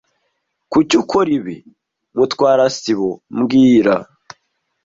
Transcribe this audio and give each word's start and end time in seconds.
Kuki 0.71 0.93
ukora 1.01 1.29
ibi, 1.37 1.57
Mutwara 2.17 2.65
sibo 2.77 3.09
mbwira 3.37 3.95